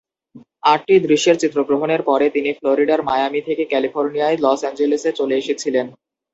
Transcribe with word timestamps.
আটটি 0.63 0.95
দৃশ্যের 1.05 1.37
চিত্রগ্রহণের 1.41 2.01
পরে 2.09 2.25
তিনি 2.29 2.49
ফ্লোরিডার 2.57 2.99
মায়ামি 3.03 3.41
থেকে 3.47 3.63
ক্যালিফোর্নিয়ায় 3.65 4.37
লস 4.43 4.59
অ্যাঞ্জেলেসে 4.63 5.09
চলে 5.19 5.35
এসেছিলেন। 5.41 5.85